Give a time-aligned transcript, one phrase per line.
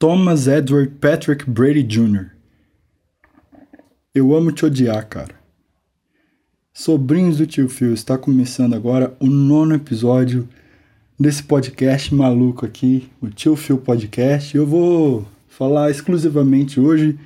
[0.00, 2.30] Thomas Edward Patrick Brady Jr.
[4.14, 5.34] Eu amo te odiar, cara.
[6.72, 10.48] Sobrinhos do Tio Phil, está começando agora o nono episódio
[11.18, 14.56] desse podcast maluco aqui, o Tio Phil Podcast.
[14.56, 17.18] Eu vou falar exclusivamente hoje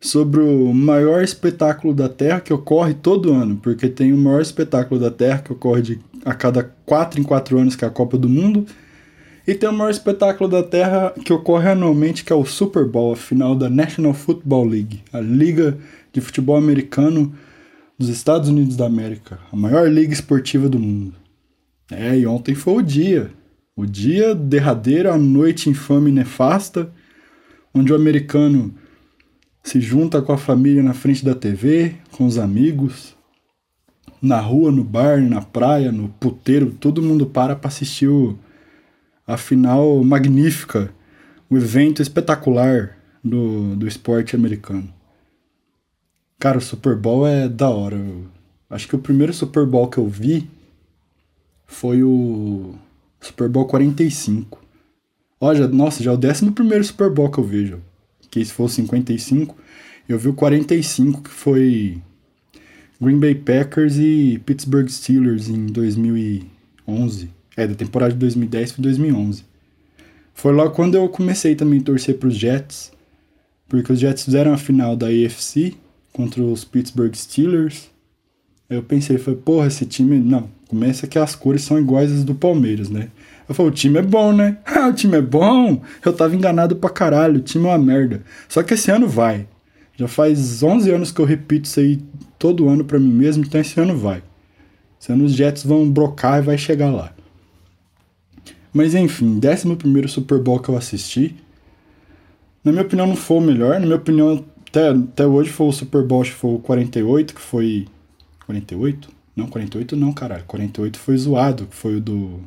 [0.00, 4.98] sobre o maior espetáculo da Terra que ocorre todo ano, porque tem o maior espetáculo
[4.98, 8.16] da Terra que ocorre de, a cada 4 em 4 anos, que é a Copa
[8.16, 8.64] do Mundo,
[9.50, 13.14] e tem o maior espetáculo da Terra que ocorre anualmente, que é o Super Bowl,
[13.14, 15.76] a final da National Football League, a liga
[16.12, 17.34] de futebol americano
[17.98, 21.16] dos Estados Unidos da América, a maior liga esportiva do mundo.
[21.90, 23.32] É, e ontem foi o dia.
[23.74, 26.88] O dia derradeiro, a noite infame e nefasta,
[27.74, 28.72] onde o americano
[29.64, 33.16] se junta com a família na frente da TV, com os amigos,
[34.22, 38.38] na rua, no bar, na praia, no puteiro, todo mundo para para assistir o,
[39.30, 40.92] a final magnífica,
[41.48, 44.92] o evento espetacular do, do esporte americano.
[46.36, 47.94] Cara, o Super Bowl é da hora.
[47.94, 48.26] Eu
[48.68, 50.50] acho que o primeiro Super Bowl que eu vi
[51.64, 52.74] foi o
[53.20, 54.60] Super Bowl 45.
[55.40, 57.80] Ó, já, nossa, já é o 11 Super Bowl que eu vejo.
[58.32, 59.56] Que se for 55,
[60.08, 62.02] eu vi o 45, que foi
[63.00, 67.39] Green Bay Packers e Pittsburgh Steelers em 2011.
[67.60, 69.44] É, da temporada de 2010 para 2011.
[70.32, 72.90] Foi lá quando eu comecei também a torcer para os Jets,
[73.68, 75.74] porque os Jets fizeram a final da AFC
[76.10, 77.90] contra os Pittsburgh Steelers.
[78.70, 80.18] Aí eu pensei, foi, porra, esse time.
[80.18, 83.08] Não, começa que as cores são iguais às do Palmeiras, né?
[83.46, 84.56] Eu falei, o time é bom, né?
[84.64, 85.82] Ah, o time é bom!
[86.02, 88.22] Eu tava enganado pra caralho, o time é uma merda.
[88.48, 89.46] Só que esse ano vai.
[89.98, 92.00] Já faz 11 anos que eu repito isso aí
[92.38, 94.22] todo ano pra mim mesmo, então esse ano vai.
[94.98, 97.19] Esse ano os Jets vão brocar e vai chegar lá.
[98.72, 101.34] Mas enfim, 11 Super Bowl que eu assisti.
[102.62, 103.80] Na minha opinião, não foi o melhor.
[103.80, 107.34] Na minha opinião, até, até hoje foi o Super Bowl, acho que foi o 48,
[107.34, 107.88] que foi.
[108.46, 109.08] 48?
[109.34, 110.44] Não, 48 não, caralho.
[110.44, 112.40] 48 foi zoado, que foi o do.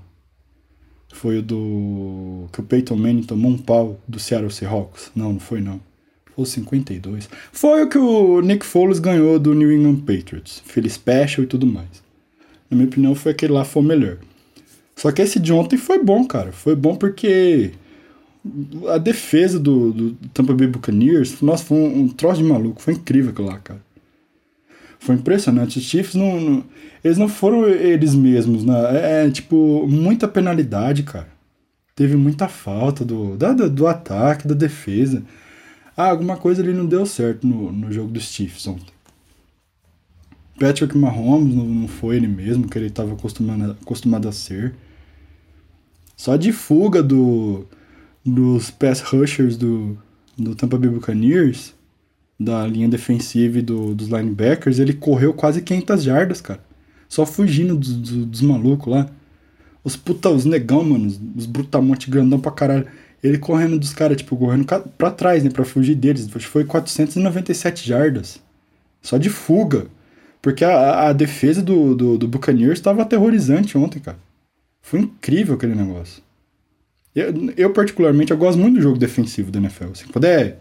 [1.14, 2.48] Foi o do.
[2.52, 5.12] Que o Peyton Manning tomou um pau do Seattle Seahawks.
[5.16, 5.80] Não, não foi não.
[6.34, 7.30] Foi o 52.
[7.52, 10.62] Foi o que o Nick Foles ganhou do New England Patriots.
[10.66, 12.04] Philly Special e tudo mais.
[12.70, 14.18] Na minha opinião, foi aquele lá foi o melhor.
[14.96, 16.52] Só que esse de ontem foi bom, cara.
[16.52, 17.72] Foi bom porque
[18.90, 22.82] a defesa do, do Tampa Bay Buccaneers, nossa, foi um, um troço de maluco.
[22.82, 23.82] Foi incrível aquilo lá, cara.
[25.00, 25.80] Foi impressionante.
[25.80, 26.64] Os Chiefs não, não,
[27.04, 28.74] Eles não foram eles mesmos, né?
[28.92, 31.28] É, é, tipo, muita penalidade, cara.
[31.96, 35.24] Teve muita falta do, da, do ataque, da defesa.
[35.96, 38.93] Ah, alguma coisa ali não deu certo no, no jogo dos Chiefs ontem.
[40.60, 44.74] Patrick Mahomes não, não foi ele mesmo, que ele estava acostumado, acostumado a ser.
[46.16, 47.66] Só de fuga do,
[48.24, 49.98] dos pass rushers do,
[50.38, 51.74] do Tampa Bay Buccaneers,
[52.40, 56.64] da linha defensiva e do, dos linebackers, ele correu quase 500 jardas, cara.
[57.08, 59.10] Só fugindo dos, dos, dos malucos lá.
[59.84, 62.88] Os puta, os negão, mano, os brutamonte grandão pra caralho.
[63.22, 64.66] Ele correndo dos caras, tipo, correndo
[64.98, 66.30] pra trás, né, pra fugir deles.
[66.46, 68.42] Foi 497 jardas.
[69.02, 69.88] Só de fuga.
[70.44, 74.20] Porque a, a defesa do, do, do Buccaneers estava aterrorizante ontem, cara.
[74.82, 76.22] Foi incrível aquele negócio.
[77.16, 79.92] Eu, eu, particularmente, eu gosto muito do jogo defensivo da NFL.
[79.94, 80.58] Assim, quando é.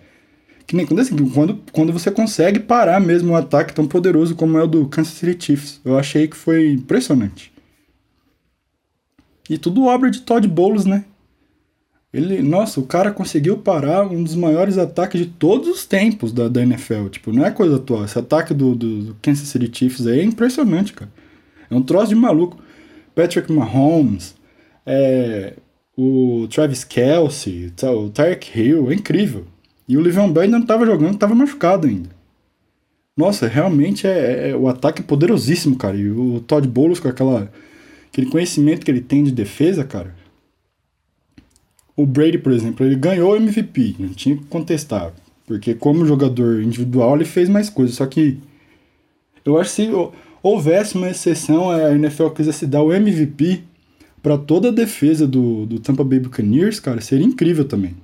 [0.69, 4.56] Que nem, quando, assim, quando, quando você consegue parar mesmo um ataque tão poderoso como
[4.56, 5.81] é o do Kansas City Chiefs.
[5.84, 7.53] Eu achei que foi impressionante.
[9.50, 11.04] E tudo obra de Todd Bowles, né?
[12.12, 16.47] Ele, nossa, o cara conseguiu parar um dos maiores ataques de todos os tempos da,
[16.47, 17.09] da NFL.
[17.09, 18.05] Tipo, não é coisa atual.
[18.05, 21.11] Esse ataque do, do, do Kansas City Chiefs aí é impressionante, cara.
[21.71, 22.59] É um troço de maluco.
[23.15, 24.34] Patrick Mahomes,
[24.84, 25.55] é,
[25.97, 29.47] o Travis Kelsey, o Tyreek Hill, é incrível.
[29.89, 32.11] E o Livion Bell ainda não estava jogando, estava machucado ainda.
[33.17, 35.97] Nossa, realmente é, é, o ataque é poderosíssimo, cara.
[35.97, 37.51] E o Todd Bowles com aquela,
[38.11, 40.15] aquele conhecimento que ele tem de defesa, cara,
[42.03, 45.13] o Brady, por exemplo, ele ganhou o MVP, não tinha que contestar.
[45.47, 47.95] Porque como jogador individual ele fez mais coisas.
[47.95, 48.39] Só que
[49.45, 49.91] eu acho que se
[50.43, 53.63] houvesse uma exceção, a NFL quisesse dar o MVP
[54.21, 57.95] para toda a defesa do, do Tampa Bay Buccaneers, cara, seria incrível também.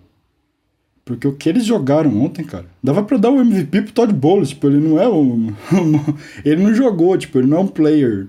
[1.05, 4.51] Porque o que eles jogaram ontem, cara, dava pra dar o MVP pro Todd Bowles,
[4.51, 5.53] tipo, ele não é um.
[6.45, 8.29] ele não jogou, tipo, ele não é um player,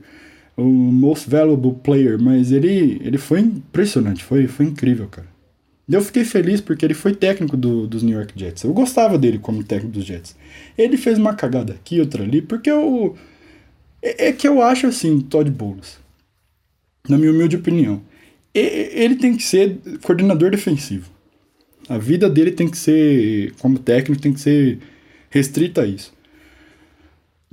[0.57, 5.27] o most valuable player, mas ele, ele foi impressionante, foi, foi incrível, cara.
[5.89, 8.63] Eu fiquei feliz porque ele foi técnico do, dos New York Jets.
[8.63, 10.35] Eu gostava dele como técnico dos Jets.
[10.77, 13.17] Ele fez uma cagada aqui, outra ali, porque eu.
[14.01, 15.97] É, é que eu acho assim, Todd Bowles.
[17.07, 18.01] Na minha humilde opinião.
[18.53, 21.09] Ele tem que ser coordenador defensivo.
[21.87, 24.79] A vida dele tem que ser, como técnico, tem que ser
[25.29, 26.13] restrita a isso.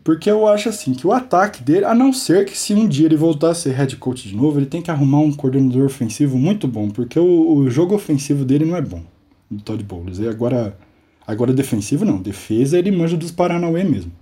[0.06, 3.06] Porque eu acho assim, que o ataque dele, a não ser que se um dia
[3.06, 6.38] ele voltar a ser head coach de novo, ele tem que arrumar um coordenador ofensivo
[6.38, 9.02] muito bom, porque o, o jogo ofensivo dele não é bom,
[9.50, 10.20] do Todd Bowles.
[10.20, 10.78] E agora,
[11.26, 14.12] agora defensivo não, defesa ele manja dos Paranauê mesmo.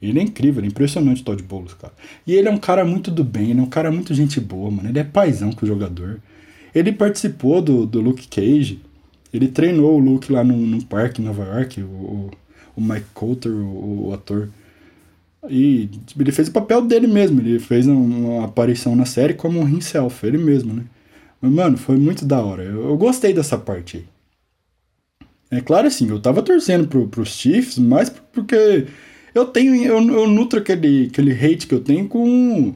[0.00, 1.92] Ele é incrível, ele é impressionante o Todd Bowles, cara.
[2.26, 4.70] E ele é um cara muito do bem, ele é um cara muito gente boa,
[4.70, 4.88] mano.
[4.88, 6.18] Ele é paizão com o jogador.
[6.74, 8.80] Ele participou do, do Luke Cage,
[9.34, 12.30] ele treinou o Luke lá num, num parque em Nova York, o,
[12.74, 14.48] o Mike Coulter, o, o ator.
[15.50, 15.88] E
[16.18, 20.26] ele fez o papel dele mesmo, ele fez uma aparição na série como um himself,
[20.26, 20.84] ele mesmo, né?
[21.40, 22.62] Mas, mano, foi muito da hora.
[22.62, 24.04] Eu, eu gostei dessa parte aí.
[25.50, 28.86] É claro assim, eu tava torcendo pro, pros Chiefs, mas porque
[29.34, 32.74] eu tenho, eu, eu nutro aquele, aquele hate que eu tenho com,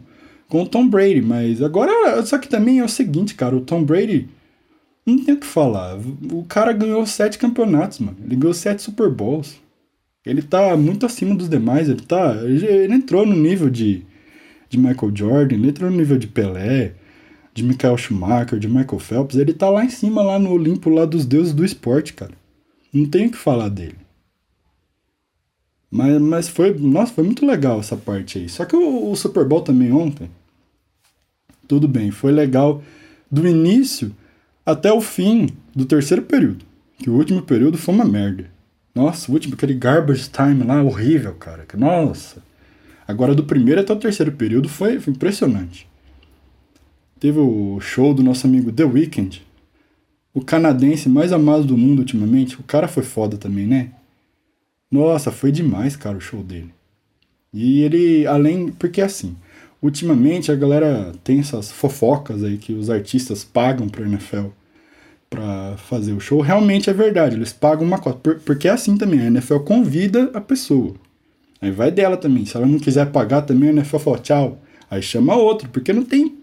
[0.49, 3.83] com o Tom Brady, mas agora, só que também é o seguinte, cara, o Tom
[3.83, 4.29] Brady,
[5.05, 5.99] não tem o que falar,
[6.31, 9.59] o cara ganhou sete campeonatos, mano, ele ganhou sete Super Bowls.
[10.25, 12.37] Ele tá muito acima dos demais, ele tá.
[12.45, 14.05] Ele, ele entrou no nível de,
[14.69, 16.95] de Michael Jordan, ele entrou no nível de Pelé,
[17.55, 21.05] de Michael Schumacher, de Michael Phelps, ele tá lá em cima, lá no Olimpo, lá
[21.05, 22.33] dos deuses do esporte, cara.
[22.93, 23.97] Não tem o que falar dele.
[25.91, 26.73] Mas, mas foi.
[26.79, 28.49] Nossa, foi muito legal essa parte aí.
[28.49, 30.31] Só que o, o Super Bowl também ontem.
[31.67, 32.83] Tudo bem, foi legal
[33.31, 34.15] do início
[34.67, 36.65] até o fim do terceiro período.
[36.99, 38.51] Que o último período foi uma merda.
[38.95, 41.67] Nossa, o último, aquele garbage time lá, horrível, cara.
[41.77, 42.43] Nossa.
[43.07, 45.89] Agora, do primeiro até o terceiro período foi, foi impressionante.
[47.19, 49.43] Teve o show do nosso amigo The Weeknd.
[50.33, 52.59] O canadense mais amado do mundo ultimamente.
[52.59, 53.91] O cara foi foda também, né?
[54.91, 56.73] Nossa, foi demais, cara, o show dele.
[57.53, 58.71] E ele, além.
[58.73, 59.37] Porque assim,
[59.83, 64.47] ultimamente a galera tem essas fofocas aí que os artistas pagam pra NFL
[65.31, 67.37] para fazer o show, realmente é verdade.
[67.37, 68.35] Eles pagam uma cota.
[68.45, 70.95] porque é assim também, a NFL convida a pessoa.
[71.63, 72.45] Aí vai dela também.
[72.45, 74.59] Se ela não quiser pagar também, a NFL fala tchau.
[74.91, 76.37] Aí chama outro, porque não tem,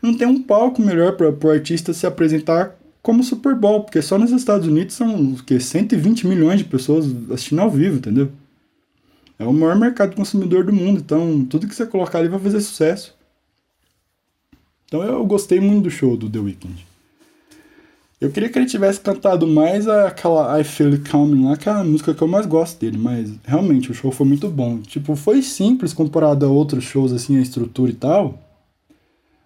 [0.00, 4.18] não tem um palco melhor para o artista se apresentar como Super Bowl, porque só
[4.18, 8.30] nos Estados Unidos são que 120 milhões de pessoas assistindo ao vivo, entendeu?
[9.38, 12.60] É o maior mercado consumidor do mundo, então tudo que você colocar ali vai fazer
[12.60, 13.16] sucesso.
[14.86, 16.87] Então eu gostei muito do show do The Weeknd.
[18.20, 21.84] Eu queria que ele tivesse cantado mais aquela I Feel Coming lá, que é a
[21.84, 24.78] música que eu mais gosto dele, mas realmente o show foi muito bom.
[24.80, 28.36] Tipo, foi simples comparado a outros shows, assim, a estrutura e tal.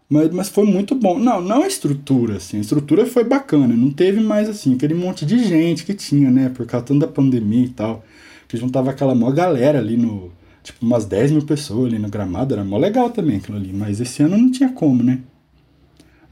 [0.09, 1.19] Mas, mas foi muito bom.
[1.19, 2.59] Não, não a estrutura, assim.
[2.59, 3.69] A estrutura foi bacana.
[3.75, 6.49] Não teve mais, assim, aquele monte de gente que tinha, né?
[6.49, 8.05] Por causa da pandemia e tal.
[8.49, 10.31] Que juntava aquela maior galera ali no.
[10.63, 12.55] Tipo, umas 10 mil pessoas ali no gramado.
[12.55, 13.73] Era mó legal também aquilo ali.
[13.73, 15.21] Mas esse ano não tinha como, né?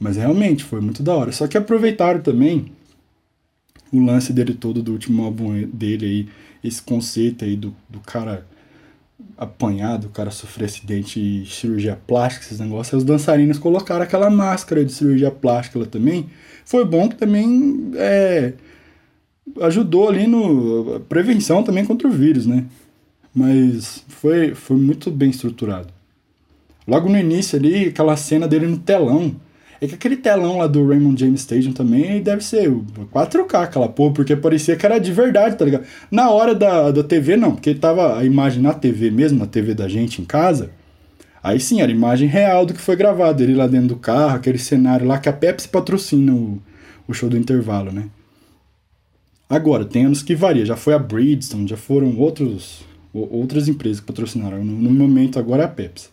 [0.00, 1.31] Mas realmente foi muito da hora.
[1.31, 2.73] Só que aproveitaram também
[3.93, 6.29] o lance dele todo do último álbum dele aí,
[6.64, 8.47] esse conceito aí do, do cara
[9.37, 14.85] apanhado, o cara sofrer acidente e cirurgia plástica, esses negócios, os dançarinos colocaram aquela máscara
[14.85, 16.31] de cirurgia plástica lá também.
[16.64, 18.55] Foi bom que também é,
[19.62, 22.64] ajudou ali no prevenção também contra o vírus, né?
[23.35, 25.88] Mas foi, foi muito bem estruturado.
[26.87, 29.37] Logo no início ali, aquela cena dele no telão,
[29.81, 34.12] é que aquele telão lá do Raymond James Stadium também deve ser 4K aquela porra,
[34.12, 35.84] porque parecia que era de verdade, tá ligado?
[36.10, 39.72] Na hora da, da TV, não, porque tava a imagem na TV mesmo, na TV
[39.75, 40.70] da gente em casa.
[41.43, 43.43] Aí sim, era imagem real do que foi gravado.
[43.43, 46.60] Ele lá dentro do carro, aquele cenário lá que a Pepsi patrocina o,
[47.08, 48.05] o show do intervalo, né?
[49.49, 50.67] Agora, tem anos que varia.
[50.67, 54.63] Já foi a Bridgestone, já foram outros, outras empresas que patrocinaram.
[54.63, 56.10] No, no momento agora é a Pepsi.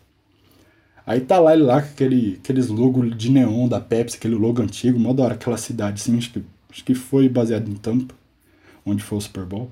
[1.07, 4.61] Aí tá lá ele lá com aquele, aqueles logos de neon da Pepsi, aquele logo
[4.61, 8.13] antigo, mó da hora, aquela cidade assim, acho que, acho que foi baseado em Tampa,
[8.85, 9.71] onde foi o Super Bowl.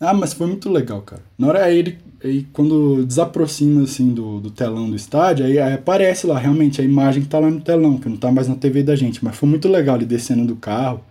[0.00, 1.22] Ah, mas foi muito legal, cara.
[1.38, 5.74] Na hora aí ele, aí quando desaproxima assim do, do telão do estádio, aí, aí,
[5.74, 8.54] aparece lá realmente a imagem que tá lá no telão, que não tá mais na
[8.54, 11.02] TV da gente, mas foi muito legal ele descendo do carro.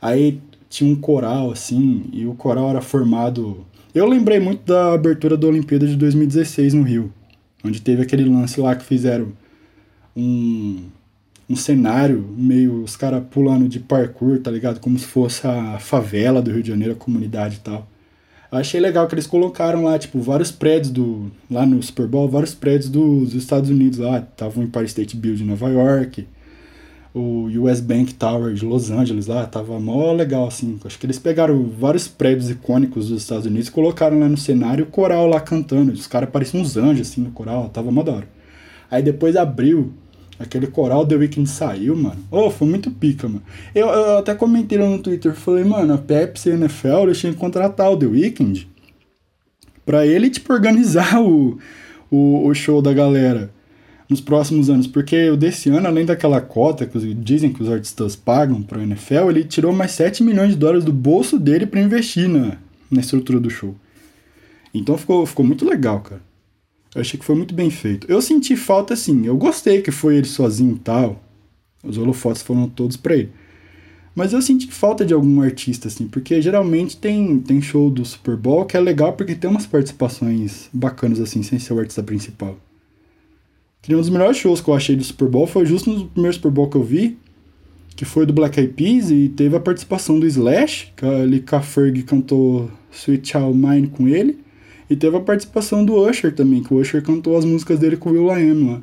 [0.00, 0.40] Aí
[0.70, 3.66] tinha um coral assim, e o coral era formado.
[3.94, 7.12] Eu lembrei muito da abertura da Olimpíada de 2016 no Rio
[7.64, 9.32] onde teve aquele lance lá que fizeram
[10.16, 10.84] um,
[11.48, 14.80] um cenário meio os caras pulando de parkour, tá ligado?
[14.80, 17.88] Como se fosse a favela do Rio de Janeiro, a comunidade e tal.
[18.52, 21.30] Achei legal que eles colocaram lá, tipo, vários prédios do.
[21.48, 24.20] Lá no Super Bowl, vários prédios dos Estados Unidos lá.
[24.20, 26.26] Tava o Empire State Building em Nova York,
[27.14, 30.78] o US Bank Tower de Los Angeles lá, tava mó legal, assim.
[30.84, 34.84] Acho que eles pegaram vários prédios icônicos dos Estados Unidos e colocaram lá no cenário
[34.84, 35.92] o coral lá cantando.
[35.92, 38.28] Os caras pareciam uns anjos, assim, no coral, tava mó da hora.
[38.90, 39.92] Aí depois abriu
[40.40, 42.16] Aquele coral The Weeknd saiu, mano.
[42.30, 43.42] Oh, foi muito pica, mano.
[43.74, 47.18] Eu, eu até comentei lá no Twitter, falei, mano, a Pepsi e a NFL, eles
[47.18, 48.66] tinham que contratar o The Weeknd
[49.84, 51.58] pra ele, tipo, organizar o,
[52.10, 53.50] o, o show da galera
[54.10, 54.88] nos próximos anos.
[54.88, 59.30] Porque o desse ano, além daquela cota que dizem que os artistas pagam pra NFL,
[59.30, 62.58] ele tirou mais 7 milhões de dólares do bolso dele para investir na,
[62.90, 63.74] na estrutura do show.
[64.74, 66.20] Então ficou, ficou muito legal, cara.
[66.92, 68.10] Eu achei que foi muito bem feito.
[68.10, 71.22] Eu senti falta, assim, eu gostei que foi ele sozinho e tal.
[71.84, 73.30] Os holofotes foram todos pra ele.
[74.12, 78.36] Mas eu senti falta de algum artista, assim, porque geralmente tem, tem show do Super
[78.36, 82.58] Bowl que é legal porque tem umas participações bacanas, assim, sem ser o artista principal.
[83.82, 86.34] Que um dos melhores shows que eu achei do Super Bowl foi justo no primeiro
[86.34, 87.18] Super Bowl que eu vi,
[87.96, 92.02] que foi do Black Eyed Peas, e teve a participação do Slash, que a Ferg
[92.02, 94.38] cantou Sweet Child Mine com ele.
[94.88, 98.10] E teve a participação do Usher também, que o Usher cantou as músicas dele com
[98.10, 98.82] o Will I lá.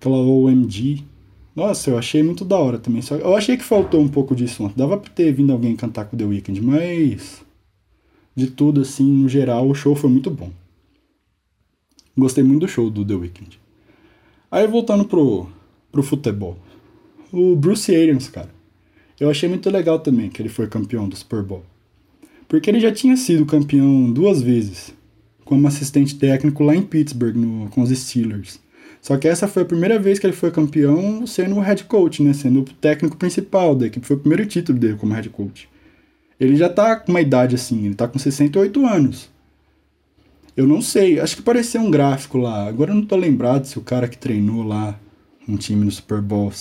[0.00, 1.04] Aquela OMG.
[1.54, 3.02] Nossa, eu achei muito da hora também.
[3.02, 6.16] Só, eu achei que faltou um pouco disso Dava pra ter vindo alguém cantar com
[6.16, 7.42] The Weeknd, mas.
[8.34, 10.50] De tudo, assim, no geral, o show foi muito bom.
[12.16, 13.60] Gostei muito do show do The Weeknd.
[14.50, 15.46] Aí voltando pro,
[15.92, 16.58] pro futebol.
[17.32, 18.50] O Bruce Arians, cara.
[19.18, 21.62] Eu achei muito legal também que ele foi campeão do Super Bowl.
[22.48, 24.92] Porque ele já tinha sido campeão duas vezes
[25.44, 28.58] como assistente técnico lá em Pittsburgh, no, com os Steelers.
[29.00, 32.22] Só que essa foi a primeira vez que ele foi campeão sendo o head coach,
[32.22, 32.32] né?
[32.32, 34.06] Sendo o técnico principal da equipe.
[34.06, 35.68] Foi o primeiro título dele como head coach.
[36.38, 39.30] Ele já tá com uma idade assim, ele tá com 68 anos.
[40.56, 42.66] Eu não sei, acho que pareceu um gráfico lá.
[42.66, 44.98] Agora eu não tô lembrado se o cara que treinou lá
[45.48, 46.52] um time no Super Bowl,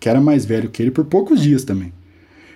[0.00, 1.92] que era mais velho que ele por poucos dias também.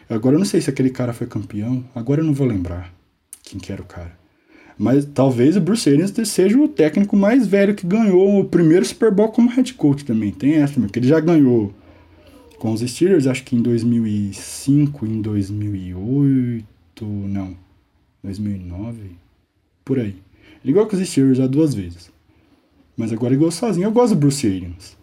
[0.08, 2.92] Agora eu não sei se aquele cara foi campeão, agora eu não vou lembrar
[3.42, 4.18] quem que era o cara.
[4.76, 9.12] Mas talvez o Bruce Arians seja o técnico mais velho que ganhou o primeiro Super
[9.12, 10.32] Bowl como head coach também.
[10.32, 11.72] Tem essa porque ele já ganhou
[12.58, 16.64] com os Steelers, acho que em 2005, em 2008,
[17.04, 17.54] não,
[18.22, 19.12] 2009,
[19.84, 20.16] por aí.
[20.64, 22.10] Ele ganhou com os Steelers já duas vezes.
[22.96, 23.86] Mas agora ganhou sozinho.
[23.86, 24.96] Eu gosto do Bruce Arians.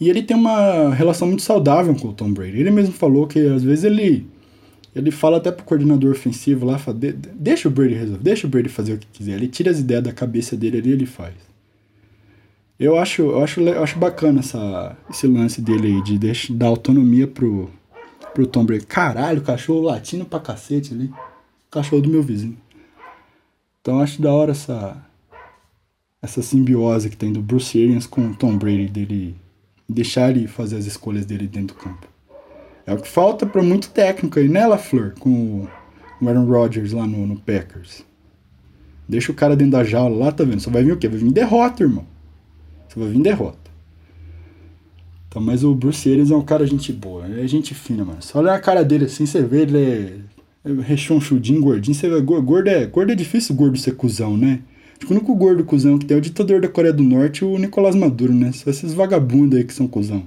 [0.00, 2.58] E ele tem uma relação muito saudável com o Tom Brady.
[2.58, 4.26] Ele mesmo falou que às vezes ele
[4.94, 8.50] ele fala até pro coordenador ofensivo lá, fala, de, deixa o Brady resolver, deixa o
[8.50, 9.34] Brady fazer o que quiser.
[9.34, 11.34] Ele tira as ideias da cabeça dele ali ele faz.
[12.78, 16.66] Eu acho, eu acho, eu acho bacana essa, esse lance dele aí, de deixar, dar
[16.66, 17.70] autonomia pro,
[18.34, 18.86] pro Tom Brady.
[18.86, 21.10] Caralho, cachorro latino pra cacete ali.
[21.70, 22.56] Cachorro do meu vizinho.
[23.80, 24.96] Então acho da hora essa,
[26.20, 29.36] essa simbiose que tem do Bruce Arians com o Tom Brady, dele
[29.88, 32.06] deixar ele fazer as escolhas dele dentro do campo.
[32.86, 35.14] É o que falta para muito técnico aí, né, LaFleur?
[35.18, 35.66] Com
[36.20, 38.04] o Aaron Rodgers lá no, no Packers.
[39.08, 40.60] Deixa o cara dentro da jaula lá, tá vendo?
[40.60, 41.08] Só vai vir o quê?
[41.08, 42.06] Vai vir derrota, irmão.
[42.88, 43.70] Só vai vir derrota.
[45.28, 48.20] Então, mas o Bruce Arians é um cara gente boa, é gente fina, mano.
[48.20, 50.16] Só olha a cara dele assim, você vê ele é,
[50.64, 54.60] rechonchudinho, gordinho, você vê, gordo é, gordo é difícil gordo ser cuzão, né?
[54.98, 57.56] Tipo, o único gordo cuzão que tem é o ditador da Coreia do Norte, o
[57.56, 58.52] Nicolás Maduro, né?
[58.52, 60.26] Só esses vagabundos aí que são cuzão.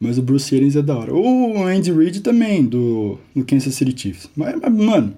[0.00, 1.14] Mas o Bruce Arians é da hora.
[1.14, 4.28] O Andy Reid também, do, do Kansas City Chiefs.
[4.34, 5.14] Mas, mas, mano,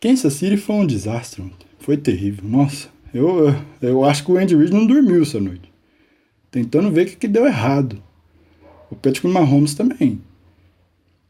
[0.00, 1.44] Kansas City foi um desastre.
[1.78, 2.48] Foi terrível.
[2.48, 5.70] Nossa, eu, eu acho que o Andy Reid não dormiu essa noite.
[6.50, 8.02] Tentando ver o que, que deu errado.
[8.90, 10.20] O Patrick Mahomes também.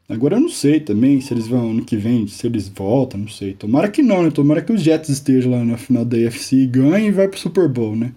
[0.09, 3.29] Agora eu não sei também se eles vão ano que vem, se eles voltam, não
[3.29, 3.55] sei.
[3.55, 4.31] Tomara que não, né?
[4.31, 7.39] Tomara que os Jets estejam lá na final da AFC e ganhem e vai pro
[7.39, 8.13] Super Bowl, né?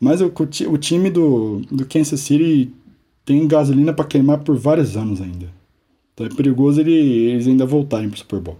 [0.00, 2.72] Mas o, o time do, do Kansas City
[3.24, 5.48] tem gasolina para queimar por vários anos ainda.
[6.14, 8.58] Então é perigoso ele, eles ainda voltarem pro Super Bowl.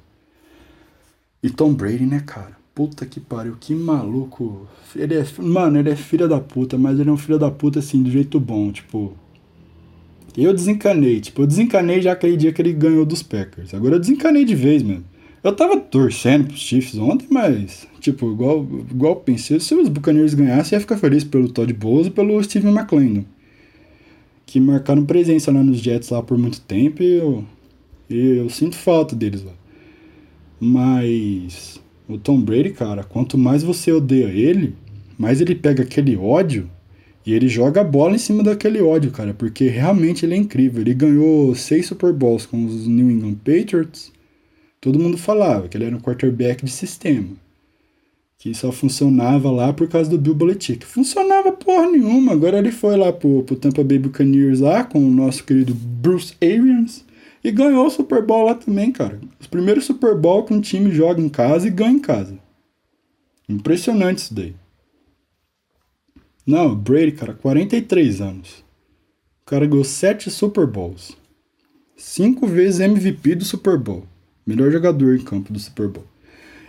[1.42, 2.56] E Tom Brady, né, cara?
[2.74, 4.68] Puta que pariu, que maluco.
[4.94, 7.80] Ele é, mano, ele é filho da puta, mas ele é um filho da puta
[7.80, 9.16] assim, do jeito bom, tipo.
[10.36, 13.74] Eu desencanei, tipo, eu desencanei já aquele dia que ele ganhou dos Packers.
[13.74, 15.04] Agora eu desencanei de vez, mano.
[15.42, 20.76] Eu tava torcendo pros Chiefs ontem, mas, tipo, igual, igual pensei, se os Buccaneers ganhassem,
[20.76, 23.24] ia ficar feliz pelo Todd Bowles e pelo Steven McClendon
[24.48, 27.44] que marcaram presença lá nos Jets lá por muito tempo e eu,
[28.08, 29.52] eu sinto falta deles lá.
[30.58, 34.74] Mas o Tom Brady, cara, quanto mais você odeia ele,
[35.18, 36.68] mais ele pega aquele ódio
[37.28, 40.80] e ele joga a bola em cima daquele ódio, cara, porque realmente ele é incrível.
[40.80, 44.10] Ele ganhou seis Super Bowls com os New England Patriots.
[44.80, 47.28] Todo mundo falava que ele era um quarterback de sistema
[48.38, 50.86] que só funcionava lá por causa do Bill Belichick.
[50.86, 52.32] Funcionava porra nenhuma.
[52.32, 56.32] Agora ele foi lá pro, pro Tampa Bay Buccaneers lá com o nosso querido Bruce
[56.40, 57.04] Arians
[57.44, 59.20] e ganhou o Super Bowl lá também, cara.
[59.38, 62.38] Os primeiros Super Bowl que um time joga em casa e ganha em casa.
[63.46, 64.54] Impressionante isso daí.
[66.48, 68.64] Não, Brady, cara, 43 anos.
[69.42, 71.14] O cara ganhou 7 Super Bowls.
[71.94, 74.06] 5 vezes MVP do Super Bowl.
[74.46, 76.06] Melhor jogador em campo do Super Bowl.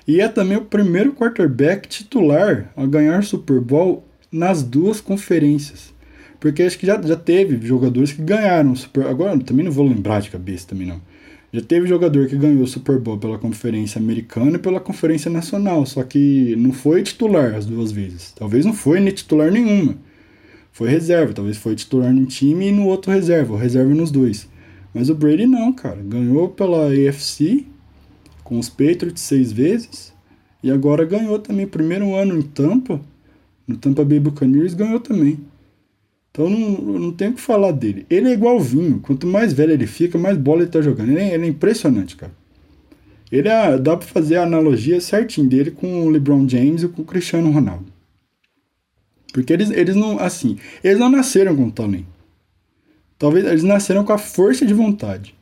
[0.05, 5.93] E é também o primeiro quarterback titular a ganhar Super Bowl nas duas conferências.
[6.41, 10.19] Porque acho que já, já teve jogadores que ganharam Super Agora também não vou lembrar
[10.19, 11.01] de cabeça também não.
[11.51, 15.83] Já teve jogador que ganhou o Super Bowl pela Conferência Americana e pela Conferência Nacional,
[15.85, 18.31] só que não foi titular as duas vezes.
[18.33, 19.97] Talvez não foi nem titular nenhuma.
[20.71, 24.47] Foi reserva, talvez foi titular num time e no outro reserva, ou reserva nos dois.
[24.93, 26.01] Mas o Brady não, cara.
[26.03, 27.65] Ganhou pela AFC
[28.43, 30.13] com os Patriots seis vezes
[30.63, 31.65] e agora ganhou também.
[31.65, 33.01] Primeiro ano em Tampa,
[33.67, 35.39] no Tampa Bay Buccaneers, ganhou também.
[36.39, 36.69] Então não,
[36.99, 38.05] não tem o que falar dele.
[38.09, 39.01] Ele é igual o vinho.
[39.01, 41.09] Quanto mais velho ele fica, mais bola ele tá jogando.
[41.09, 42.31] Ele é, ele é impressionante, cara.
[43.29, 47.01] Ele é, dá pra fazer a analogia certinho dele com o LeBron James e com
[47.01, 47.91] o Cristiano Ronaldo.
[49.33, 52.07] Porque eles, eles não, assim, eles não nasceram com talento.
[53.17, 55.35] Talvez eles nasceram com a força de vontade.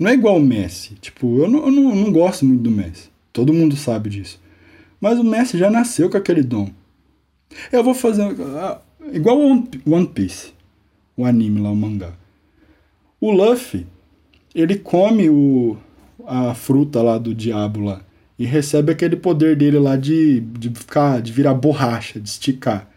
[0.00, 0.94] Não é igual o Messi.
[0.94, 3.10] Tipo, eu não, eu não, não gosto muito do Messi.
[3.34, 4.40] Todo mundo sabe disso.
[4.98, 6.70] Mas o Messi já nasceu com aquele dom.
[7.70, 8.22] Eu vou fazer.
[8.56, 8.80] Ah,
[9.12, 10.52] Igual One Piece,
[11.16, 12.12] o anime lá, o mangá.
[13.20, 13.86] O Luffy,
[14.54, 15.76] ele come o,
[16.26, 18.02] a fruta lá do diabo lá
[18.38, 22.88] e recebe aquele poder dele lá de, de ficar, de virar borracha, de esticar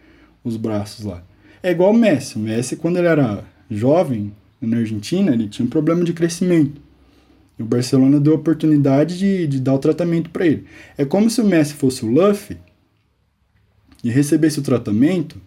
[0.43, 1.24] os braços lá.
[1.63, 2.36] É igual o Messi.
[2.36, 6.79] O Messi, quando ele era jovem, na Argentina, ele tinha um problema de crescimento.
[7.58, 10.65] E o Barcelona deu a oportunidade de, de dar o tratamento para ele.
[10.98, 12.58] É como se o Messi fosse o Luffy
[14.03, 15.41] e recebesse o tratamento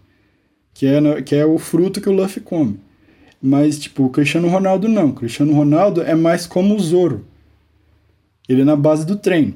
[0.74, 2.78] que é, que é o fruto que o Luffy come.
[3.40, 5.10] Mas, tipo, o Cristiano Ronaldo não.
[5.10, 7.24] O Cristiano Ronaldo é mais como o Zoro.
[8.48, 9.54] Ele é na base do treino.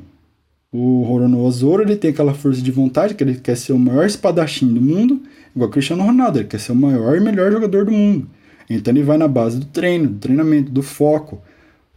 [0.70, 4.06] O Roronoa Zoro, ele tem aquela força de vontade, que ele quer ser o maior
[4.06, 5.22] espadachim do mundo,
[5.54, 8.28] igual o Cristiano Ronaldo, ele quer ser o maior e melhor jogador do mundo.
[8.68, 11.40] Então ele vai na base do treino, do treinamento, do foco.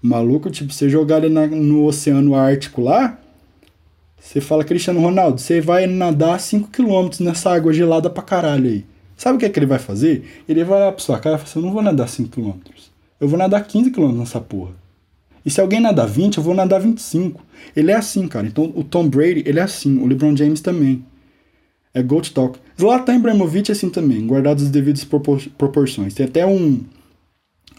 [0.02, 3.20] O maluco, tipo, você jogar ele na, no Oceano Ártico lá,
[4.18, 8.86] você fala, Cristiano Ronaldo, você vai nadar 5km nessa água gelada pra caralho aí.
[9.22, 10.24] Sabe o que é que ele vai fazer?
[10.50, 12.56] Ele vai lá pra sua cara e fala assim: Eu não vou nadar 5km.
[13.20, 14.72] Eu vou nadar 15km nessa porra.
[15.46, 17.40] E se alguém nadar 20, eu vou nadar 25.
[17.76, 18.48] Ele é assim, cara.
[18.48, 20.00] Então o Tom Brady, ele é assim.
[20.00, 21.06] O LeBron James também.
[21.94, 22.58] É Gold Talk.
[22.80, 26.16] Zlatan Ibrahimovic é assim também, guardados as devidas propor proporções.
[26.16, 26.82] Tem até um,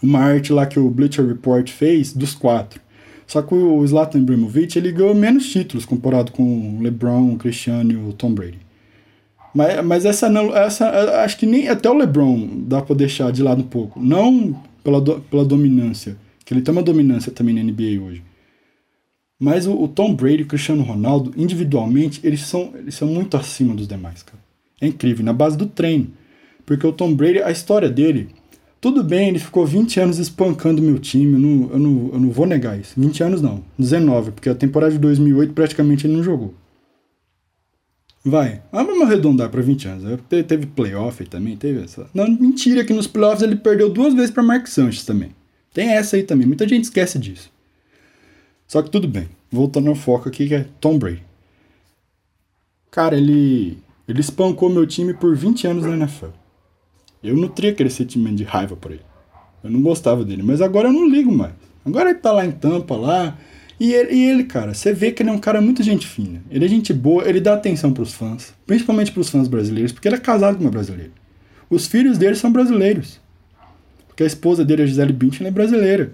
[0.01, 2.79] uma arte lá que o Bleacher Report fez dos quatro.
[3.27, 7.91] Só que o Zlatan Ibrahimovic, ele ganhou menos títulos comparado com o LeBron, o Cristiano
[7.91, 8.63] e o Tom Brady.
[9.53, 10.89] Mas, mas essa, essa.
[11.23, 13.99] Acho que nem até o LeBron dá pra deixar de lado um pouco.
[14.01, 18.23] Não pela, do, pela dominância, que ele tem uma dominância também na NBA hoje.
[19.39, 23.37] Mas o, o, Tom Brady e o Cristiano Ronaldo, individualmente, eles são, eles são muito
[23.37, 24.41] acima dos demais, cara.
[24.81, 26.07] É incrível, na base do treino.
[26.65, 28.29] Porque o Tom Brady, a história dele,
[28.79, 32.31] tudo bem, ele ficou 20 anos espancando meu time, eu não, eu não, eu não
[32.31, 32.93] vou negar isso.
[32.99, 36.53] 20 anos não, 19, porque a temporada de 2008 praticamente ele não jogou.
[38.25, 38.61] Vai.
[38.71, 40.19] Vamos arredondar para 20 anos.
[40.29, 42.09] Teve playoff também, teve essa.
[42.13, 45.35] Não, mentira que nos playoffs ele perdeu duas vezes para Mark Sanchez também.
[45.73, 46.47] Tem essa aí também.
[46.47, 47.51] Muita gente esquece disso.
[48.65, 49.27] Só que tudo bem.
[49.51, 51.23] Voltando ao foco aqui que é Tom Brady.
[52.89, 56.27] Cara, ele ele espancou meu time por 20 anos na NFL.
[57.23, 59.01] Eu nutria aquele sentimento de raiva por ele.
[59.63, 61.53] Eu não gostava dele, mas agora eu não ligo mais.
[61.85, 63.37] Agora ele tá lá em Tampa lá,
[63.79, 66.41] e ele, e ele, cara, você vê que ele é um cara muito gente fina.
[66.49, 70.15] Ele é gente boa, ele dá atenção pros fãs, principalmente pros fãs brasileiros, porque ele
[70.15, 71.11] é casado com uma brasileira.
[71.69, 73.19] Os filhos dele são brasileiros.
[74.07, 76.13] Porque a esposa dele, a Gisele Bündchen, é brasileira.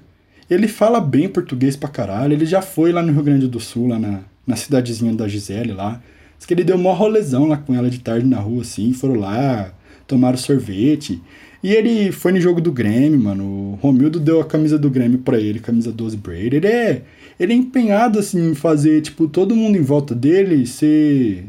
[0.49, 2.33] Ele fala bem português pra caralho.
[2.33, 5.73] Ele já foi lá no Rio Grande do Sul, lá na, na cidadezinha da Gisele
[5.73, 6.01] lá.
[6.37, 8.93] Diz que ele deu uma rolezão lá com ela de tarde na rua, assim.
[8.93, 9.73] Foram lá,
[10.07, 11.21] tomaram sorvete.
[11.61, 13.43] E ele foi no jogo do Grêmio, mano.
[13.43, 16.55] O Romildo deu a camisa do Grêmio pra ele, camisa 12 Brady.
[16.55, 17.01] Ele é
[17.39, 21.45] ele é empenhado assim em fazer tipo todo mundo em volta dele ser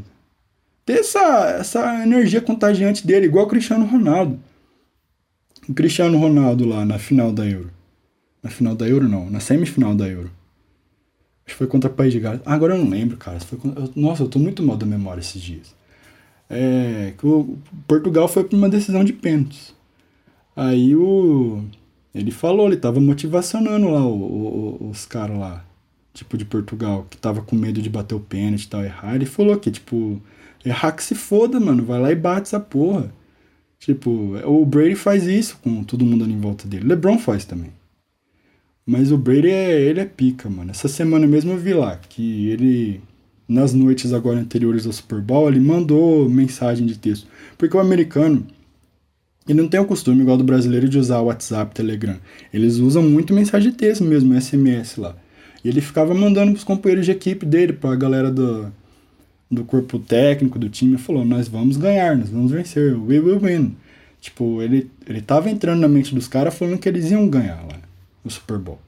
[0.86, 4.38] ter essa, essa energia contagiante dele, igual o Cristiano Ronaldo.
[5.68, 7.70] O Cristiano Ronaldo lá na final da Euro.
[8.42, 10.30] Na final da Euro não, na semifinal da Euro.
[11.46, 12.40] Acho que foi contra o País de Gales.
[12.44, 13.38] Ah, agora eu não lembro, cara.
[13.60, 13.90] Contra...
[13.94, 15.74] Nossa, eu tô muito mal da memória esses dias.
[16.48, 19.74] É, que o Portugal foi por uma decisão de pênaltis.
[20.56, 21.62] Aí o
[22.12, 25.64] ele falou, ele tava motivacionando lá o, o, os caras lá
[26.12, 29.26] tipo, de Portugal, que tava com medo de bater o pênalti e tal, errar, ele
[29.26, 30.20] falou que, tipo,
[30.64, 33.12] errar que se foda, mano, vai lá e bate essa porra.
[33.78, 34.10] Tipo,
[34.44, 36.86] o Brady faz isso com todo mundo ali em volta dele.
[36.86, 37.72] LeBron faz também.
[38.84, 40.70] Mas o Brady é, ele é pica, mano.
[40.70, 43.00] Essa semana mesmo eu vi lá que ele
[43.50, 47.26] nas noites agora anteriores ao Super Bowl, ele mandou mensagem de texto.
[47.58, 48.46] Porque o americano,
[49.48, 52.16] ele não tem o costume, igual do brasileiro, de usar o WhatsApp, Telegram.
[52.54, 55.16] Eles usam muito mensagem de texto mesmo, SMS lá.
[55.64, 58.72] E ele ficava mandando pros companheiros de equipe dele, pra galera do,
[59.50, 63.76] do corpo técnico do time, falou, nós vamos ganhar, nós vamos vencer, we will win.
[64.20, 67.80] Tipo, ele, ele tava entrando na mente dos caras falando que eles iam ganhar lá,
[68.24, 68.78] o Super Bowl.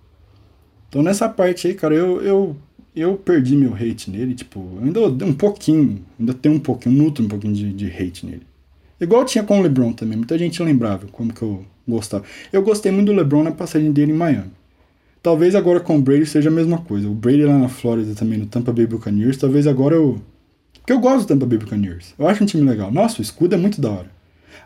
[0.89, 2.57] Então nessa parte aí, cara, eu, eu
[2.95, 7.29] eu perdi meu hate nele, tipo, ainda um pouquinho, ainda tem um pouquinho, nutro um
[7.29, 8.43] pouquinho de, de hate nele.
[9.01, 12.25] Igual tinha com o LeBron também, muita gente lembrava como que eu gostava.
[12.53, 14.51] Eu gostei muito do LeBron na passagem dele em Miami.
[15.23, 17.09] Talvez agora com o Brady seja a mesma coisa.
[17.09, 20.21] O Brady lá na Flórida também, no Tampa Bay Buccaneers, talvez agora eu...
[20.75, 22.13] Porque eu gosto do Tampa Bay Buccaneers.
[22.19, 22.91] Eu acho um time legal.
[22.91, 24.11] Nossa, o escudo é muito da hora.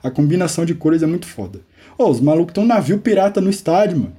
[0.03, 1.61] A combinação de cores é muito foda.
[1.99, 4.17] Ó, oh, os malucos estão navio pirata no estádio, mano.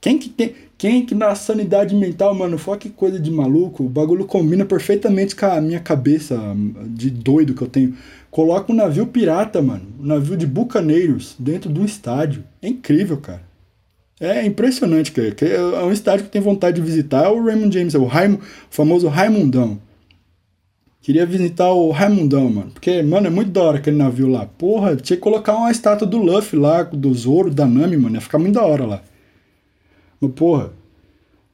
[0.00, 0.54] Quem que tem.
[0.78, 5.34] Quem que na sanidade mental, mano, foi que coisa de maluco, o bagulho combina perfeitamente
[5.34, 6.38] com a minha cabeça
[6.88, 7.96] de doido que eu tenho.
[8.30, 12.44] Coloca um navio pirata, mano, um navio de bucaneiros dentro de um estádio.
[12.60, 13.40] É incrível, cara.
[14.18, 15.34] É impressionante, cara.
[15.44, 18.34] É um estádio que tem vontade de visitar é o Raymond James, é o, Raim,
[18.34, 19.78] o famoso Raimundão.
[21.02, 22.70] Queria visitar o Raimundão, mano.
[22.72, 24.46] Porque, mano, é muito da hora aquele navio lá.
[24.46, 28.16] Porra, tinha que colocar uma estátua do Luffy lá, do Zoro, da Nami, mano.
[28.16, 29.02] Ia ficar muito da hora lá.
[30.20, 30.72] Mas, porra,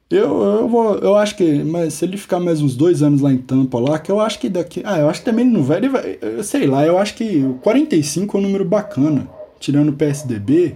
[0.09, 3.31] eu, eu, vou, eu acho que, mas se ele ficar mais uns dois anos lá
[3.31, 4.81] em Tampa, lá, que eu acho que daqui.
[4.85, 5.77] Ah, eu acho que também ele não vai.
[5.77, 9.27] Ele vai eu sei lá, eu acho que o 45 é um número bacana.
[9.59, 10.75] Tirando o PSDB,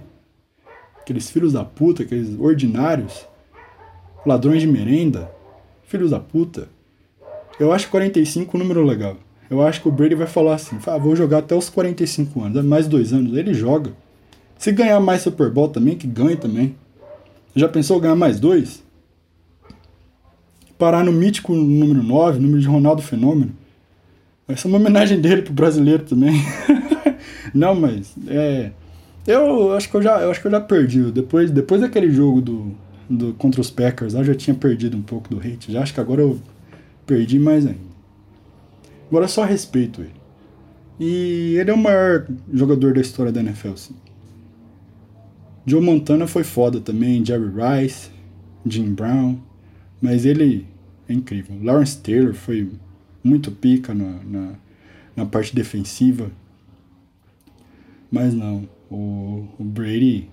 [1.08, 3.26] aqueles filhos da puta, aqueles ordinários,
[4.26, 5.32] ladrões de merenda,
[5.86, 6.68] filhos da puta.
[7.58, 9.16] Eu acho 45 um número legal.
[9.50, 12.66] Eu acho que o Brady vai falar assim: ah, vou jogar até os 45 anos,
[12.66, 13.38] mais dois anos.
[13.38, 13.94] Ele joga.
[14.58, 16.76] Se ganhar mais Super Bowl também, que ganhe também.
[17.56, 18.84] Já pensou ganhar mais dois?
[20.78, 23.54] Parar no mítico número 9, número de Ronaldo Fenômeno.
[24.46, 26.34] Vai ser uma homenagem dele pro brasileiro também.
[27.54, 28.72] Não, mas é.
[29.28, 31.12] Eu acho que eu já, eu acho que eu já perdi.
[31.12, 32.76] Depois, depois daquele jogo do,
[33.10, 35.70] do contra os Packers, eu já tinha perdido um pouco do hate.
[35.70, 36.40] Já acho que agora eu
[37.06, 37.88] perdi mais ainda.
[39.10, 40.16] Agora eu só respeito ele.
[40.98, 43.96] E ele é o maior jogador da história da NFL, sim.
[45.66, 48.10] Joe Montana foi foda também, Jerry Rice,
[48.66, 49.38] Jim Brown,
[50.02, 50.66] mas ele
[51.08, 51.58] é incrível.
[51.62, 52.72] Lawrence Taylor foi
[53.22, 54.52] muito pica na, na,
[55.16, 56.32] na parte defensiva,
[58.10, 60.30] mas não, o, o Brady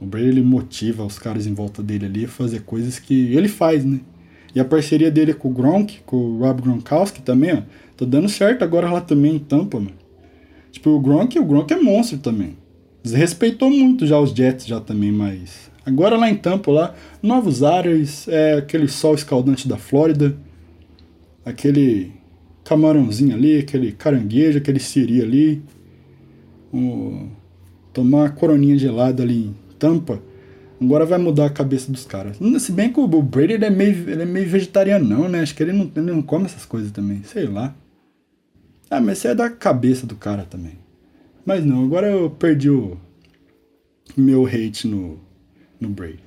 [0.00, 3.48] o Brady ele motiva os caras em volta dele ali a fazer coisas que ele
[3.48, 4.00] faz, né?
[4.54, 7.62] E a parceria dele com o Gronk, com o Rob Gronkowski também, ó,
[7.96, 9.92] tá dando certo agora lá também em Tampa, mano.
[10.72, 12.56] Tipo, o Gronk, o Gronk é monstro também.
[13.02, 18.26] Desrespeitou muito já os Jets já também, mas agora lá em Tampa lá, novos ares,
[18.26, 20.36] é aquele sol escaldante da Flórida,
[21.44, 22.12] aquele
[22.64, 25.62] camarãozinho ali, aquele caranguejo, aquele siri ali,
[26.72, 27.28] um,
[27.92, 30.20] tomar uma coroninha gelada ali em Tampa,
[30.80, 32.38] agora vai mudar a cabeça dos caras.
[32.58, 35.40] Se bem que o Brady ele é meio, ele é meio vegetariano não, né?
[35.40, 37.74] Acho que ele não, ele não come essas coisas também, sei lá.
[38.90, 40.78] Ah, mas isso é da cabeça do cara também.
[41.44, 42.96] Mas não, agora eu perdi o
[44.16, 45.18] meu hate no,
[45.80, 46.24] no Brady.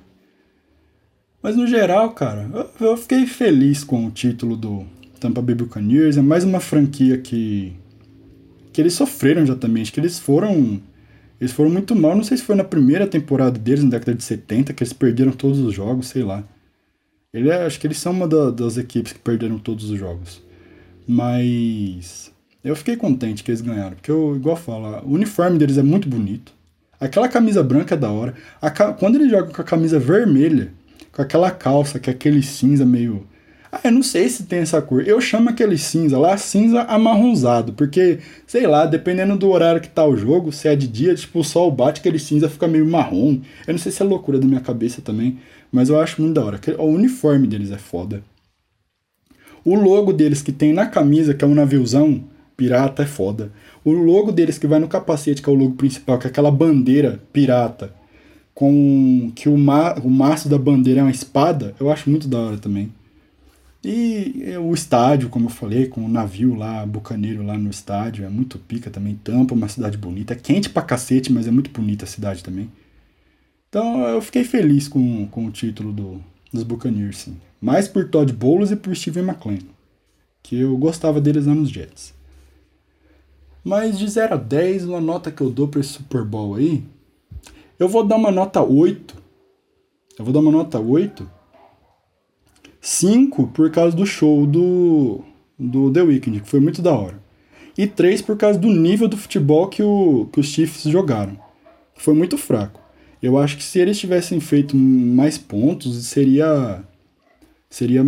[1.42, 2.48] Mas no geral, cara,
[2.80, 4.86] eu, eu fiquei feliz com o título do
[5.20, 6.16] Tampa Bay Buccaneers.
[6.16, 7.74] É mais uma franquia que
[8.72, 9.42] que eles sofreram.
[9.42, 10.80] Acho que eles foram
[11.40, 12.16] eles foram muito mal.
[12.16, 15.32] Não sei se foi na primeira temporada deles, na década de 70, que eles perderam
[15.32, 16.44] todos os jogos, sei lá.
[17.32, 20.40] Ele é, acho que eles são uma da, das equipes que perderam todos os jogos.
[21.06, 25.82] Mas eu fiquei contente que eles ganharam, porque eu, igual falo, o uniforme deles é
[25.82, 26.52] muito bonito.
[26.98, 28.34] Aquela camisa branca é da hora.
[28.74, 28.94] Ca...
[28.94, 30.72] Quando ele joga com a camisa vermelha,
[31.12, 33.26] com aquela calça, que é aquele cinza meio.
[33.74, 35.02] Ah, eu não sei se tem essa cor.
[35.04, 40.06] Eu chamo aquele cinza lá cinza amarronzado, porque, sei lá, dependendo do horário que tá
[40.06, 43.40] o jogo, se é de dia, tipo, o sol bate, aquele cinza fica meio marrom.
[43.66, 45.40] Eu não sei se é loucura da minha cabeça também,
[45.72, 46.60] mas eu acho muito da hora.
[46.78, 48.22] O uniforme deles é foda.
[49.64, 52.22] O logo deles que tem na camisa, que é um naviozão,
[52.56, 53.50] pirata é foda.
[53.84, 56.50] O logo deles que vai no capacete, que é o logo principal, que é aquela
[56.50, 57.92] bandeira pirata,
[58.54, 62.38] com que o, ma o maço da bandeira é uma espada, eu acho muito da
[62.38, 62.92] hora também.
[63.84, 68.28] E o estádio, como eu falei, com o navio lá, bucaneiro lá no estádio, é
[68.30, 69.14] muito pica também.
[69.22, 70.32] Tampa, uma cidade bonita.
[70.32, 72.70] É quente pra cacete, mas é muito bonita a cidade também.
[73.68, 76.20] Então eu fiquei feliz com, com o título do,
[76.52, 77.36] dos Buccaneers, sim.
[77.60, 79.58] Mais por Todd Bowles e por Steven McLean.
[80.42, 82.14] Que eu gostava deles lá nos Jets.
[83.62, 86.84] Mas de 0 a 10, uma nota que eu dou para esse Super Bowl aí,
[87.78, 89.14] eu vou dar uma nota 8.
[90.18, 91.28] Eu vou dar uma nota 8.
[92.84, 95.24] 5 por causa do show do,
[95.58, 97.18] do The Weeknd, que foi muito da hora.
[97.78, 101.38] E 3 por causa do nível do futebol que, o, que os Chiefs jogaram.
[101.96, 102.82] Foi muito fraco.
[103.22, 106.84] Eu acho que se eles tivessem feito mais pontos, seria
[107.70, 108.04] seria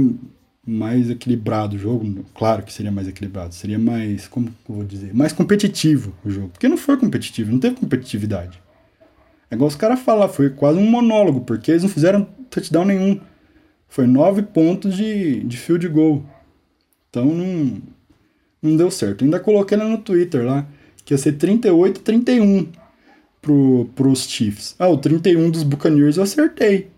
[0.64, 2.22] mais equilibrado o jogo.
[2.34, 3.54] Claro que seria mais equilibrado.
[3.54, 6.50] Seria mais, como eu vou dizer, mais competitivo o jogo.
[6.50, 8.60] Porque não foi competitivo, não teve competitividade.
[9.50, 13.18] É igual os caras falar, foi quase um monólogo, porque eles não fizeram touchdown nenhum.
[13.88, 16.24] Foi nove pontos de, de field goal.
[17.10, 17.80] Então não,
[18.62, 19.24] não deu certo.
[19.24, 20.66] Ainda coloquei no Twitter lá,
[21.04, 22.68] que ia ser 38 31
[23.40, 24.74] pro, pros Chiefs.
[24.78, 26.88] Ah, o 31 dos Buccaneers eu acertei.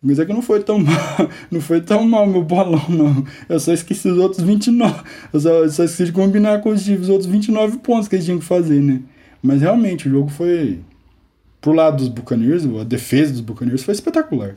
[0.00, 3.24] Mas é que não foi tão mal, não foi tão mal meu bolão, não.
[3.48, 5.02] Eu só esqueci os outros 29.
[5.32, 8.14] Eu só, eu só esqueci de combinar com os Chiefs os outros 29 pontos que
[8.14, 9.02] eles tinham que fazer, né?
[9.42, 10.80] Mas realmente, o jogo foi.
[11.60, 14.56] Pro lado dos Buccaneers, a defesa dos Buccaneers foi espetacular.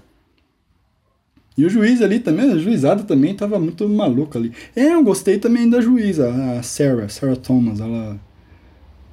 [1.62, 4.52] E o juiz ali também, a juizada também tava muito maluca ali.
[4.76, 8.20] É, eu gostei também da juíza, a Sarah, Sarah Thomas, ela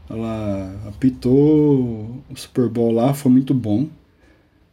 [0.09, 3.87] ela apitou o Super Bowl lá, foi muito bom.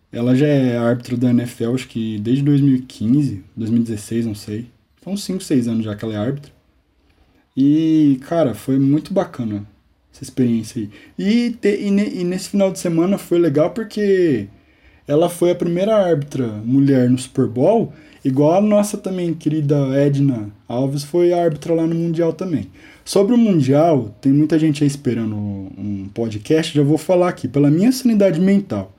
[0.10, 4.68] Ela já é árbitro da NFL, acho que desde 2015, 2016, não sei.
[5.04, 6.54] São 5, 6 anos já que ela é árbitra.
[7.58, 9.68] E, cara, foi muito bacana
[10.14, 10.90] essa experiência aí.
[11.20, 14.48] E, te, e, ne, e nesse final de semana foi legal porque
[15.08, 20.50] ela foi a primeira árbitra mulher no Super Bowl, igual a nossa também querida Edna
[20.68, 22.70] Alves foi árbitra lá no Mundial também.
[23.04, 27.70] Sobre o Mundial, tem muita gente aí esperando um podcast, já vou falar aqui, pela
[27.70, 28.92] minha sanidade mental,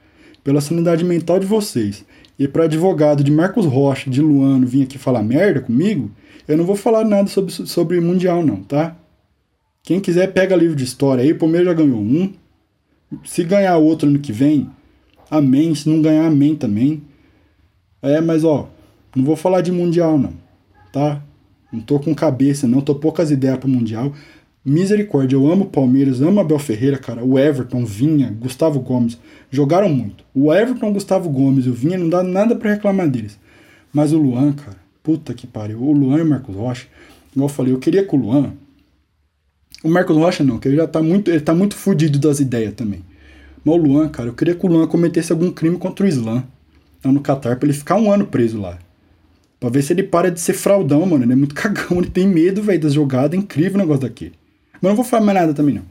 [0.45, 2.05] pela sanidade mental de vocês,
[2.39, 6.11] e para advogado de Marcos Rocha, de Luano, vir aqui falar merda comigo,
[6.47, 8.97] eu não vou falar nada sobre, sobre Mundial não, tá?
[9.83, 12.33] Quem quiser pega livro de história aí, o Palmeiras já ganhou um,
[13.25, 14.71] se ganhar outro ano que vem,
[15.31, 15.75] amém.
[15.75, 17.03] Se não ganhar, amém também.
[18.03, 18.69] É, mas ó,
[19.15, 20.35] não vou falar de Mundial não,
[20.93, 21.23] tá?
[21.73, 24.13] Não tô com cabeça, não, tô poucas ideias pro Mundial.
[24.65, 27.25] Misericórdia, eu amo o Palmeiras, amo Abel Ferreira, cara.
[27.25, 29.19] O Everton, Vinha, Gustavo Gomes,
[29.51, 30.25] jogaram muito.
[30.35, 33.39] O Everton, Gustavo Gomes e o Vinha não dá nada para reclamar deles.
[33.93, 35.81] Mas o Luan, cara, puta que pariu.
[35.81, 36.87] O Luan e o Marcos Rocha,
[37.33, 38.55] igual eu falei, eu queria que o Luan.
[39.85, 42.75] O Marcos Rocha não, que ele já tá muito, ele tá muito fudido das ideias
[42.75, 43.03] também.
[43.67, 46.45] O Luan, cara, eu queria que o Luan cometesse algum crime contra o Islã
[47.05, 48.79] lá no Catar pra ele ficar um ano preso lá.
[49.59, 51.25] Pra ver se ele para de ser fraudão, mano.
[51.25, 53.37] Ele é muito cagão, ele tem medo, velho, das jogadas.
[53.37, 54.35] É incrível o negócio daquele.
[54.81, 55.83] Mas não vou falar mais nada também, não.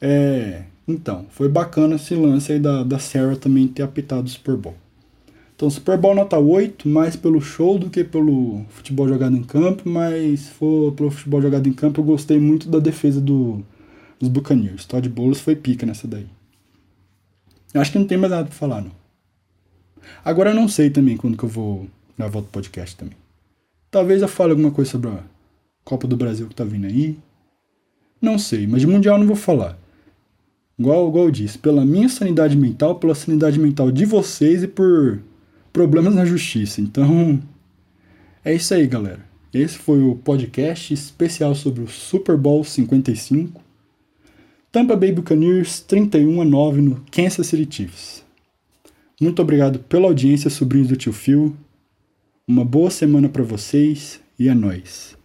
[0.00, 0.62] É.
[0.88, 4.74] Então, foi bacana esse lance aí da, da Sarah também ter apitado o Super Bowl.
[5.54, 9.86] Então, Super Bowl nota 8, mais pelo show do que pelo futebol jogado em campo,
[9.86, 13.62] mas for pelo futebol jogado em campo, eu gostei muito da defesa do,
[14.18, 14.86] dos Buccaneers.
[14.86, 16.26] Todd Bowles foi pica nessa daí.
[17.74, 18.92] Acho que não tem mais nada pra falar, não.
[20.24, 21.88] Agora eu não sei também quando que eu vou
[22.28, 23.16] volta do podcast também.
[23.90, 25.22] Talvez eu fale alguma coisa sobre a
[25.84, 27.18] Copa do Brasil que tá vindo aí.
[28.20, 29.78] Não sei, mas de Mundial não vou falar.
[30.78, 35.20] Igual, igual eu disse, pela minha sanidade mental, pela sanidade mental de vocês e por
[35.72, 36.80] problemas na justiça.
[36.80, 37.40] Então,
[38.44, 39.20] é isso aí, galera.
[39.52, 43.60] Esse foi o podcast especial sobre o Super Bowl 55.
[44.72, 48.24] Tampa Bay Buccaneers 31 a 9 no Kansas City Chiefs.
[49.20, 51.56] Muito obrigado pela audiência, sobrinhos do tio Phil.
[52.46, 55.18] Uma boa semana para vocês e a nós.